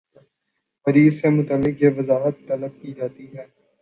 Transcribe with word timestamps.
مریض 0.85 1.13
سے 1.19 1.27
متعلق 1.29 1.75
یہ 1.83 1.89
وضاحت 1.97 2.35
طلب 2.47 2.71
کی 2.81 2.93
جاتی 2.93 3.25
ہے 3.35 3.45